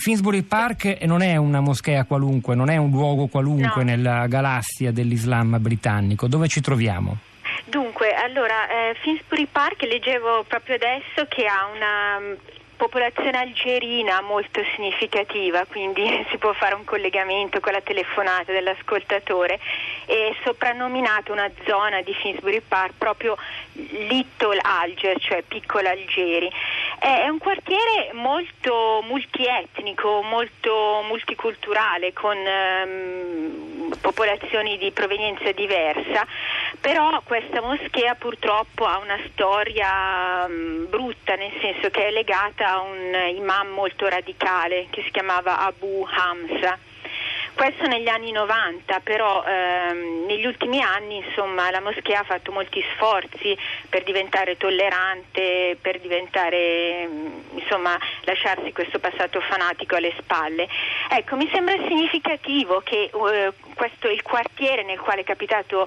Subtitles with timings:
[0.00, 3.90] Finsbury Park non è una moschea qualunque, non è un luogo qualunque No.
[3.90, 6.26] nella galassia dell'Islam britannico.
[6.26, 7.18] Dove ci troviamo?
[7.66, 12.32] Dunque, allora, eh, Finsbury Park leggevo proprio adesso che ha una mm,
[12.78, 19.60] popolazione algerina molto significativa, quindi si può fare un collegamento con la telefonata dell'ascoltatore.
[20.06, 23.36] È soprannominata una zona di Finsbury Park proprio
[23.74, 26.50] Little Alger, cioè piccola Algeri.
[27.00, 36.26] È un quartiere molto multietnico, molto multiculturale, con ehm, popolazioni di provenienza diversa,
[36.78, 42.80] però questa moschea purtroppo ha una storia mm, brutta, nel senso che è legata a
[42.80, 46.78] un imam molto radicale che si chiamava Abu Hamza.
[47.60, 52.82] Questo negli anni 90, però ehm, negli ultimi anni insomma, la moschea ha fatto molti
[52.94, 53.54] sforzi
[53.86, 60.66] per diventare tollerante, per diventare, mm, insomma, lasciarsi questo passato fanatico alle spalle.
[61.10, 65.86] Ecco, mi sembra significativo che eh, questo, il quartiere nel quale è capitato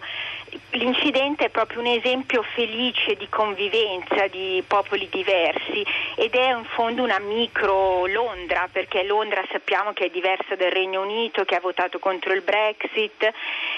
[0.71, 5.83] l'incidente è proprio un esempio felice di convivenza di popoli diversi
[6.15, 11.01] ed è in fondo una micro Londra, perché Londra sappiamo che è diversa dal Regno
[11.01, 13.31] Unito, che ha votato contro il Brexit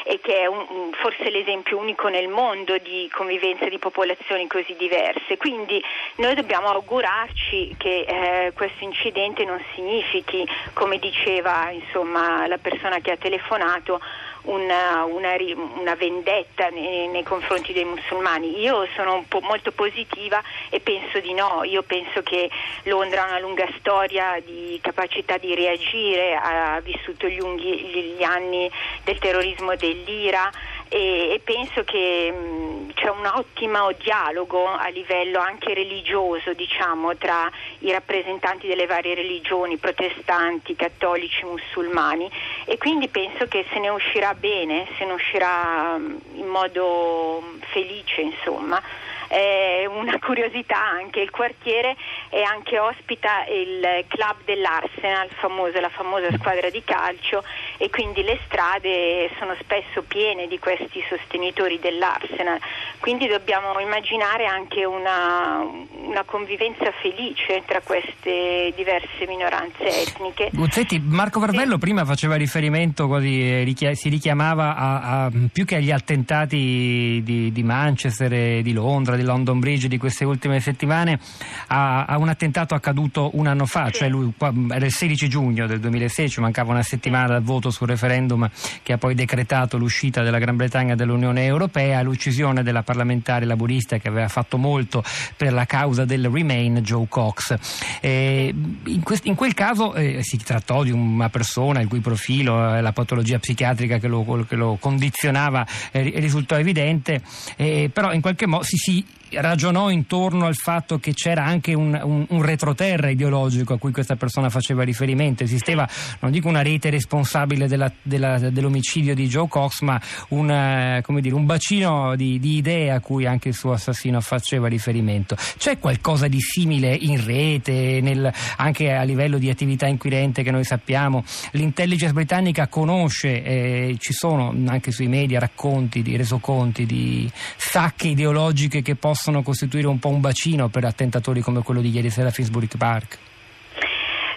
[0.04, 5.38] e che è un- forse l'esempio unico nel mondo di convivenza di popolazioni così diverse.
[5.38, 5.82] Quindi
[6.18, 13.12] noi dobbiamo augurarci che eh, questo incidente non significhi, come diceva insomma, la persona che
[13.12, 14.02] ha telefonato,
[14.46, 15.36] una, una
[15.76, 18.60] una vendetta nei, nei confronti dei musulmani.
[18.60, 21.64] Io sono po' molto positiva e penso di no.
[21.64, 22.50] Io penso che
[22.84, 28.24] Londra ha una lunga storia di capacità di reagire, ha vissuto gli, unghi- gli- gli
[28.24, 28.70] anni
[29.04, 30.50] del terrorismo dell'Ira
[30.96, 37.52] e, e penso che mh, c'è un ottimo dialogo a livello anche religioso, diciamo, tra
[37.80, 42.32] i rappresentanti delle varie religioni, protestanti, cattolici, musulmani
[42.64, 47.60] e quindi penso che se ne uscirà bene, se ne uscirà mh, in modo mh,
[47.72, 48.82] felice, insomma.
[49.28, 51.96] È una curiosità anche, il quartiere
[52.30, 57.44] è anche ospita il club dell'Arsenal, famoso, la famosa squadra di calcio
[57.78, 62.60] e quindi le strade sono spesso piene di questi sostenitori dell'Arsenal,
[63.00, 65.60] quindi dobbiamo immaginare anche una,
[66.06, 70.50] una convivenza felice tra queste diverse minoranze etniche.
[70.54, 75.92] Guzzetti, Marco Varvello prima faceva riferimento, quasi, eh, si richiamava a, a- più che agli
[75.92, 81.20] attentati di, di Manchester di Londra, di London Bridge di queste ultime settimane,
[81.68, 83.94] a, a un attentato accaduto un anno fa, Sì.
[84.00, 84.32] cioè lui,
[84.72, 88.50] era il 16 giugno del 2016, mancava una settimana dal voto sul referendum
[88.84, 94.08] che ha poi decretato l'uscita della Gran Bretagna dall'Unione Europea, l'uccisione della parlamentare laburista che
[94.08, 95.04] aveva fatto molto
[95.36, 97.56] per la causa del Remain, Joe Cox.
[98.02, 98.54] Eh,
[98.86, 102.82] in, quest- in quel caso eh, si trattò di una persona il cui profilo, eh,
[102.82, 107.22] la patologia psichiatrica che lo, che lo condizionava eh, ri- risultò evidente,
[107.56, 109.06] eh, però in qualche modo si, si
[109.40, 114.16] ragionò intorno al fatto che c'era anche un, un- un retroterra ideologico a cui questa
[114.16, 115.44] persona faceva riferimento.
[115.44, 115.88] Esisteva,
[116.20, 121.36] non dico una rete responsabile della- della- dell'omicidio di Joe Cox, ma un, eh, dire,
[121.36, 125.36] un bacino di, di idee a cui anche il suo assassino faceva riferimento.
[125.58, 130.64] C'è qualcosa di simile in rete, nel- anche a livello di attività inquirente che noi
[130.64, 131.24] sappiamo?
[131.52, 138.82] L'intelligence britannica conosce, eh, ci sono anche sui media racconti di resoconti di sacche ideologiche
[138.82, 142.32] che possono costituire un po' un bacino per attentatori come quello di ieri sera a
[142.32, 143.18] Finsbury Park.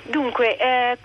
[0.04, 0.97] Dunque, eh,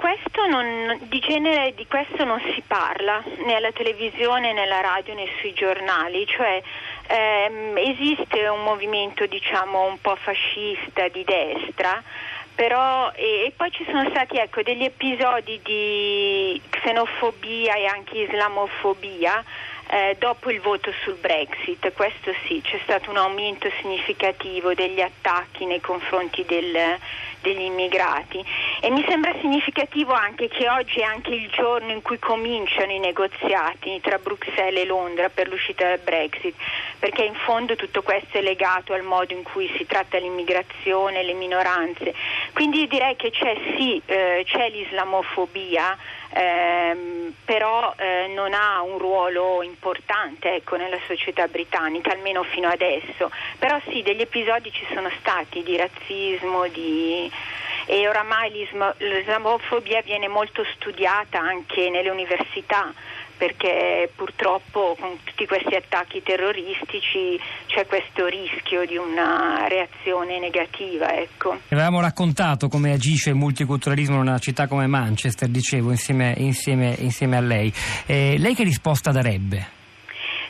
[0.48, 5.28] non- di genere di questo non si parla né alla televisione né alla radio né
[5.40, 6.62] sui giornali, cioè
[7.08, 12.02] ehm, esiste un movimento diciamo un po' fascista di destra,
[12.56, 19.44] però e, e poi ci sono stati ecco, degli episodi di xenofobia e anche islamofobia
[19.94, 25.66] eh, dopo il voto sul Brexit, questo sì, c'è stato un aumento significativo degli attacchi
[25.66, 26.98] nei confronti del-
[27.42, 28.44] degli immigrati
[28.84, 33.00] e mi sembra significativo anche che oggi è anche il giorno in cui cominciano i
[33.00, 36.54] negoziati tra Bruxelles e Londra per l'uscita dal Brexit,
[37.00, 41.31] perché in fondo tutto questo è legato al modo in cui si tratta l'immigrazione, le
[41.31, 42.13] minoranze.
[42.52, 45.98] Quindi direi che c'è sì, eh, c'è l'islamofobia,
[46.34, 53.31] ehm, però eh, non ha un ruolo importante ecco, nella società britannica, almeno fino adesso.
[53.57, 57.31] Però sì, degli episodi ci sono stati di razzismo, di...
[57.85, 58.51] e oramai
[58.97, 62.94] l'islamofobia viene molto studiata anche nelle università
[63.35, 71.13] perché purtroppo con tutti questi attacchi terroristici c'è questo rischio di una reazione negativa.
[71.13, 71.59] Ecco.
[71.69, 77.35] Avevamo raccontato come agisce il multiculturalismo in una città come Manchester, dicevo, insieme, insieme, insieme
[77.35, 77.74] a lei.
[78.06, 79.81] Eh, lei che risposta darebbe?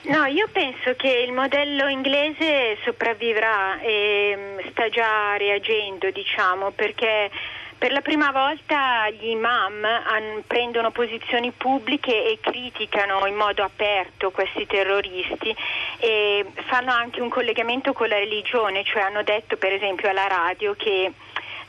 [0.05, 7.31] No, io penso che il modello inglese sopravvivrà e mm, sta già reagendo, diciamo, perché
[7.77, 14.31] per la prima volta gli imam han, prendono posizioni pubbliche e criticano in modo aperto
[14.31, 15.55] questi terroristi
[15.99, 20.73] e fanno anche un collegamento con la religione, cioè hanno detto per esempio alla radio
[20.75, 21.11] che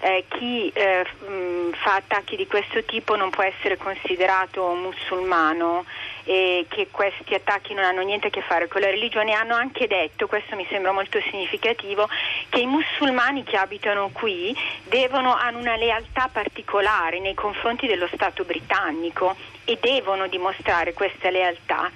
[0.05, 5.87] eh, chi eh, mh, fa attacchi di questo tipo non può essere considerato musulmano
[6.25, 9.33] e che questi attacchi non hanno niente a che fare con la religione.
[9.33, 12.07] Hanno anche detto, questo mi sembra molto significativo,
[12.51, 14.55] che i musulmani che abitano qui
[14.85, 19.35] devono, hanno una lealtà particolare nei confronti dello Stato britannico
[19.65, 21.91] e devono dimostrare questa lealtà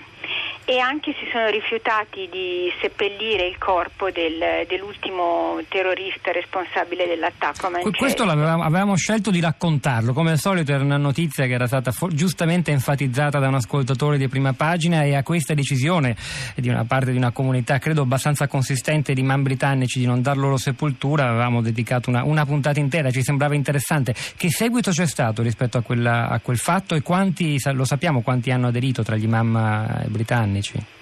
[0.70, 7.70] e anche si sono rifiutati di seppellire il corpo del, dell'ultimo terrorista responsabile dell'attacco a
[7.70, 7.96] Manchester.
[7.96, 12.12] Questo avevamo scelto di raccontarlo, come al solito era una notizia che era stata for-
[12.12, 16.14] giustamente enfatizzata da un ascoltatore di prima pagina e a questa decisione
[16.54, 20.36] di una parte di una comunità credo abbastanza consistente di man britannici di non dar
[20.36, 24.14] loro sepoltura avevamo dedicato una, una puntata intera, ci sembrava interessante.
[24.36, 28.50] Che seguito c'è stato rispetto a, quella, a quel fatto e quanti, lo sappiamo quanti
[28.50, 30.56] hanno aderito tra gli imam eh, britannici?
[30.58, 30.96] Britannici?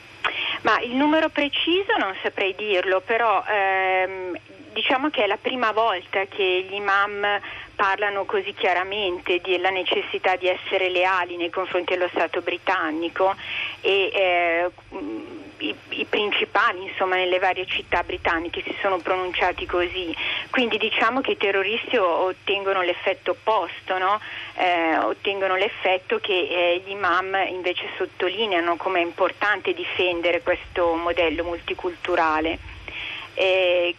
[0.63, 4.37] Ma il numero preciso non saprei dirlo, però ehm,
[4.73, 7.25] diciamo che è la prima volta che gli imam
[7.77, 13.35] parlano così chiaramente della necessità di essere leali nei confronti dello Stato britannico
[13.81, 14.71] e eh,
[15.59, 20.15] i, i, principali insomma, nelle varie città britanniche si sono pronunciati così.
[20.51, 24.21] Quindi diciamo che i terroristi ottengono l'effetto opposto, no?
[24.57, 31.45] eh, ottengono l'effetto che eh, gli imam invece sottolineano come è importante difendere questo modello
[31.45, 32.59] multiculturale.
[33.35, 33.95] Eh,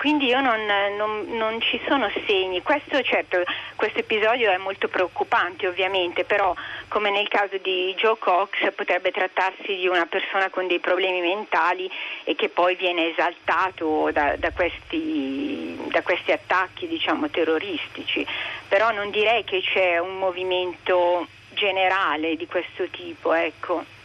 [0.00, 0.64] quindi io non,
[0.96, 2.62] non, non, ci sono segni.
[2.62, 3.42] Questo, certo,
[3.76, 6.54] questo episodio è molto preoccupante ovviamente, però
[6.88, 11.90] come nel caso di Joe Cox potrebbe trattarsi di una persona con dei problemi mentali
[12.24, 18.26] e che poi viene esaltato da, da, questi, da questi, attacchi diciamo, terroristici.
[18.68, 23.34] Però non direi che c'è un movimento generale di questo tipo.
[23.34, 23.98] Ecco.